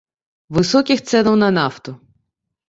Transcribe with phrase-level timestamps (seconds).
[0.57, 1.95] Высокіх цэнаў на нафту.